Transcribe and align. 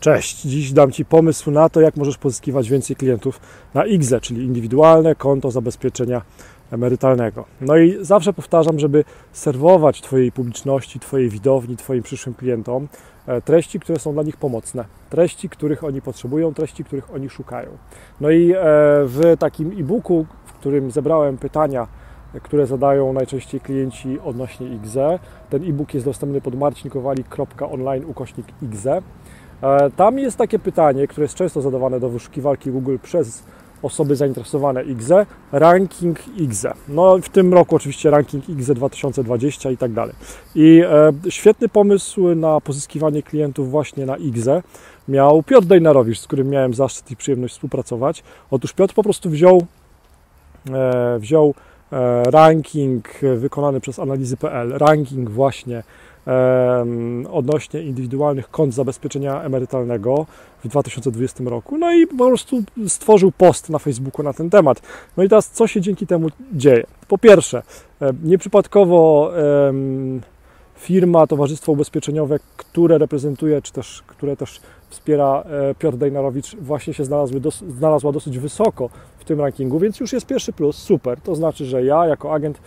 Cześć, 0.00 0.42
dziś 0.42 0.72
dam 0.72 0.92
Ci 0.92 1.04
pomysł 1.04 1.50
na 1.50 1.68
to, 1.68 1.80
jak 1.80 1.96
możesz 1.96 2.18
pozyskiwać 2.18 2.68
więcej 2.70 2.96
klientów 2.96 3.40
na 3.74 3.86
IGZE, 3.86 4.20
czyli 4.20 4.44
indywidualne 4.44 5.14
konto 5.14 5.50
zabezpieczenia 5.50 6.22
emerytalnego. 6.70 7.44
No 7.60 7.76
i 7.76 7.96
zawsze 8.00 8.32
powtarzam, 8.32 8.78
żeby 8.78 9.04
serwować 9.32 10.00
Twojej 10.02 10.32
publiczności, 10.32 11.00
Twojej 11.00 11.28
widowni, 11.28 11.76
Twoim 11.76 12.02
przyszłym 12.02 12.34
klientom 12.34 12.88
e, 13.26 13.40
treści, 13.40 13.80
które 13.80 13.98
są 13.98 14.12
dla 14.12 14.22
nich 14.22 14.36
pomocne, 14.36 14.84
treści, 15.10 15.48
których 15.48 15.84
oni 15.84 16.02
potrzebują, 16.02 16.54
treści, 16.54 16.84
których 16.84 17.14
oni 17.14 17.30
szukają. 17.30 17.68
No 18.20 18.30
i 18.30 18.52
e, 18.52 18.56
w 19.04 19.36
takim 19.38 19.70
e-booku, 19.80 20.26
w 20.44 20.52
którym 20.52 20.90
zebrałem 20.90 21.38
pytania, 21.38 21.86
które 22.42 22.66
zadają 22.66 23.12
najczęściej 23.12 23.60
klienci 23.60 24.18
odnośnie 24.24 24.66
IGZE, 24.66 25.18
ten 25.50 25.70
e-book 25.70 25.94
jest 25.94 26.06
dostępny 26.06 26.40
pod 26.40 26.54
marcinkowali.online 26.54 28.04
ukośnik 28.04 28.46
IGZE. 28.62 29.02
E, 29.62 29.90
tam 29.90 30.18
jest 30.18 30.36
takie 30.36 30.58
pytanie, 30.58 31.06
które 31.08 31.24
jest 31.24 31.34
często 31.34 31.60
zadawane 31.60 32.00
do 32.00 32.08
wyszukiwarki 32.08 32.70
Google 32.70 32.96
przez 33.02 33.42
osoby 33.82 34.16
zainteresowane 34.16 34.84
IGZE, 34.84 35.26
ranking 35.52 36.18
IGZE. 36.36 36.74
No 36.88 37.18
w 37.18 37.28
tym 37.28 37.54
roku 37.54 37.76
oczywiście 37.76 38.10
ranking 38.10 38.48
IGZE 38.48 38.74
2020 38.74 39.70
i 39.70 39.76
tak 39.76 39.92
dalej. 39.92 40.14
I 40.54 40.82
e, 40.86 41.30
świetny 41.30 41.68
pomysł 41.68 42.34
na 42.34 42.60
pozyskiwanie 42.60 43.22
klientów 43.22 43.70
właśnie 43.70 44.06
na 44.06 44.16
IGZE 44.16 44.62
miał 45.08 45.42
Piotr 45.42 45.66
Dejnarowicz, 45.66 46.18
z 46.18 46.26
którym 46.26 46.48
miałem 46.48 46.74
zaszczyt 46.74 47.10
i 47.10 47.16
przyjemność 47.16 47.54
współpracować. 47.54 48.22
Otóż 48.50 48.72
Piotr 48.72 48.94
po 48.94 49.02
prostu 49.02 49.30
wziął, 49.30 49.66
e, 50.70 51.18
wziął 51.18 51.54
e, 51.92 52.22
ranking 52.22 53.08
wykonany 53.36 53.80
przez 53.80 53.98
analizy.pl, 53.98 54.78
ranking 54.78 55.30
właśnie 55.30 55.82
odnośnie 57.30 57.82
indywidualnych 57.82 58.50
kont 58.50 58.74
zabezpieczenia 58.74 59.42
emerytalnego 59.42 60.26
w 60.64 60.68
2020 60.68 61.44
roku. 61.44 61.78
No 61.78 61.92
i 61.92 62.06
po 62.06 62.26
prostu 62.26 62.62
stworzył 62.88 63.32
post 63.32 63.70
na 63.70 63.78
Facebooku 63.78 64.22
na 64.22 64.32
ten 64.32 64.50
temat. 64.50 64.82
No 65.16 65.22
i 65.22 65.28
teraz 65.28 65.50
co 65.50 65.66
się 65.66 65.80
dzięki 65.80 66.06
temu 66.06 66.28
dzieje? 66.52 66.84
Po 67.08 67.18
pierwsze, 67.18 67.62
nieprzypadkowo 68.22 69.32
firma, 70.80 71.26
towarzystwo 71.26 71.72
ubezpieczeniowe, 71.72 72.38
które 72.56 72.98
reprezentuje, 72.98 73.62
czy 73.62 73.72
też, 73.72 74.02
które 74.06 74.36
też 74.36 74.60
wspiera 74.88 75.42
e, 75.42 75.74
Piotr 75.74 75.98
Dejnarowicz, 75.98 76.56
właśnie 76.56 76.94
się 76.94 77.04
znalazły 77.04 77.40
znalazła 77.78 78.12
dosyć 78.12 78.38
wysoko 78.38 78.90
w 79.18 79.24
tym 79.24 79.40
rankingu, 79.40 79.78
więc 79.78 80.00
już 80.00 80.12
jest 80.12 80.26
pierwszy 80.26 80.52
plus, 80.52 80.76
super. 80.76 81.20
To 81.20 81.34
znaczy, 81.34 81.64
że 81.64 81.84
ja 81.84 82.06
jako 82.06 82.34
agent 82.34 82.60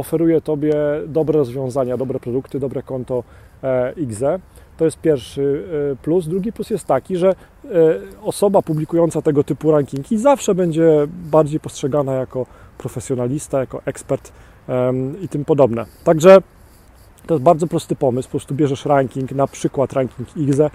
oferuje 0.00 0.40
Tobie 0.40 0.74
dobre 1.06 1.38
rozwiązania, 1.38 1.96
dobre 1.96 2.20
produkty, 2.20 2.60
dobre 2.60 2.82
konto 2.82 3.24
XE. 3.96 4.40
To 4.76 4.84
jest 4.84 5.00
pierwszy 5.00 5.64
e, 5.92 5.96
plus. 5.96 6.28
Drugi 6.28 6.52
plus 6.52 6.70
jest 6.70 6.86
taki, 6.86 7.16
że 7.16 7.28
e, 7.28 7.34
osoba 8.22 8.62
publikująca 8.62 9.22
tego 9.22 9.44
typu 9.44 9.70
rankingi 9.70 10.18
zawsze 10.18 10.54
będzie 10.54 11.06
bardziej 11.08 11.60
postrzegana 11.60 12.12
jako 12.12 12.46
profesjonalista, 12.78 13.60
jako 13.60 13.82
ekspert 13.84 14.32
i 15.22 15.28
tym 15.28 15.44
podobne. 15.44 15.86
Także 16.04 16.38
to 17.26 17.34
jest 17.34 17.44
bardzo 17.44 17.66
prosty 17.66 17.96
pomysł. 17.96 18.28
Po 18.28 18.30
prostu 18.30 18.54
bierzesz 18.54 18.84
ranking, 18.84 19.32
na 19.32 19.46
przykład 19.46 19.92
ranking 19.92 20.28
XE, 20.48 20.70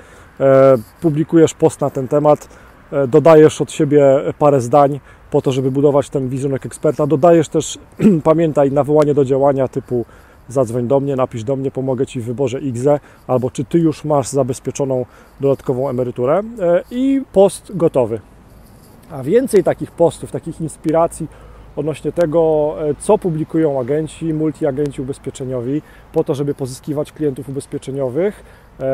publikujesz 1.02 1.54
post 1.54 1.82
na 1.82 1.90
ten 1.90 2.08
temat, 2.08 2.50
e, 2.92 3.08
dodajesz 3.08 3.62
od 3.62 3.72
siebie 3.72 4.22
parę 4.40 4.62
zdań, 4.62 5.00
po 5.36 5.42
to, 5.42 5.52
żeby 5.52 5.72
budować 5.72 6.10
ten 6.10 6.30
wizerunek 6.30 6.66
eksperta. 6.66 7.08
Dodajesz 7.08 7.50
też, 7.50 7.78
pamiętaj, 8.24 8.72
nawołanie 8.72 9.14
do 9.14 9.26
działania 9.26 9.68
typu 9.68 10.06
zadzwoń 10.50 10.88
do 10.88 11.00
mnie, 11.00 11.16
napisz 11.16 11.44
do 11.44 11.56
mnie, 11.56 11.72
pomogę 11.72 12.06
Ci 12.06 12.22
w 12.22 12.26
wyborze 12.26 12.58
XE, 12.58 13.00
albo 13.28 13.52
czy 13.52 13.66
Ty 13.66 13.80
już 13.80 14.06
masz 14.06 14.28
zabezpieczoną 14.28 15.06
dodatkową 15.40 15.90
emeryturę 15.90 16.42
e, 16.60 16.84
i 16.92 17.22
post 17.34 17.72
gotowy. 17.76 18.20
A 19.12 19.24
więcej 19.24 19.64
takich 19.64 19.92
postów, 19.92 20.32
takich 20.32 20.62
inspiracji 20.62 21.28
odnośnie 21.76 22.12
tego, 22.12 22.76
e, 22.90 22.96
co 23.00 23.18
publikują 23.18 23.80
agenci, 23.80 24.34
multiagenci 24.34 25.02
ubezpieczeniowi, 25.02 25.82
po 26.14 26.24
to, 26.24 26.36
żeby 26.36 26.54
pozyskiwać 26.54 27.12
klientów 27.12 27.50
ubezpieczeniowych 27.50 28.44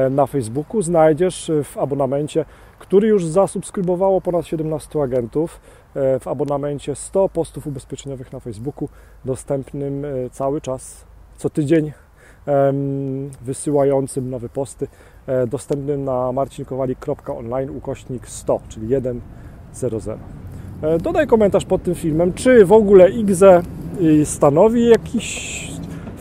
na 0.10 0.28
Facebooku, 0.28 0.82
znajdziesz 0.82 1.52
w 1.64 1.78
abonamencie, 1.78 2.46
który 2.80 3.08
już 3.08 3.26
zasubskrybowało 3.26 4.22
ponad 4.22 4.46
17 4.46 5.02
agentów. 5.02 5.60
E, 5.96 6.20
w 6.20 6.28
abonamencie 6.28 6.96
100 6.96 7.30
postów 7.30 7.68
ubezpieczeniowych 7.68 8.34
na 8.34 8.40
Facebooku, 8.40 8.90
dostępnym 9.26 10.06
cały 10.32 10.62
czas, 10.62 11.06
co 11.38 11.50
tydzień, 11.50 11.92
wysyłającym 13.42 14.30
nowe 14.30 14.50
posty, 14.50 14.88
dostępnym 15.48 16.04
na 16.06 16.32
marcinkowali.online 16.32 17.70
ukośnik 17.70 18.28
100, 18.28 18.60
czyli 18.70 18.88
100. 19.72 20.18
E, 20.82 20.98
dodaj 20.98 21.28
komentarz 21.28 21.66
pod 21.66 21.84
tym 21.84 21.96
filmem, 21.96 22.34
czy 22.34 22.66
w 22.66 22.72
ogóle 22.72 23.10
IGZE 23.10 23.62
y, 24.02 24.26
stanowi 24.26 24.88
jakiś 24.88 25.61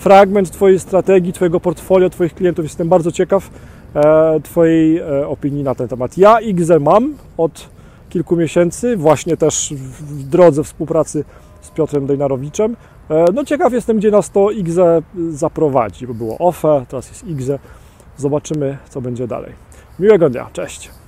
fragment 0.01 0.51
Twojej 0.51 0.81
strategii, 0.81 1.33
Twojego 1.33 1.61
portfolio, 1.61 2.11
Twoich 2.11 2.35
klientów. 2.35 2.65
Jestem 2.65 2.89
bardzo 2.89 3.13
ciekaw 3.13 3.51
e, 3.95 4.41
Twojej 4.41 4.99
e, 4.99 5.29
opinii 5.29 5.63
na 5.63 5.75
ten 5.75 5.89
temat. 5.89 6.19
Ja 6.19 6.41
IGZE 6.41 6.81
mam 6.81 7.15
od 7.37 7.69
kilku 8.09 8.37
miesięcy, 8.37 8.97
właśnie 8.97 9.37
też 9.37 9.75
w 9.77 10.23
drodze 10.29 10.65
współpracy 10.65 11.25
z 11.61 11.71
Piotrem 11.71 12.07
Dejnarowiczem. 12.07 12.77
No 13.35 13.45
ciekaw 13.45 13.73
jestem, 13.73 13.97
gdzie 13.97 14.11
nas 14.11 14.31
to 14.31 14.51
IGZE 14.51 15.03
zaprowadzi, 15.31 16.07
bo 16.07 16.15
było 16.15 16.39
OFE, 16.39 16.85
teraz 16.89 17.09
jest 17.09 17.27
IGZE. 17.27 17.59
Zobaczymy, 18.17 18.79
co 18.89 19.01
będzie 19.01 19.27
dalej. 19.27 19.53
Miłego 19.99 20.31
dnia, 20.31 20.47
cześć! 20.53 21.00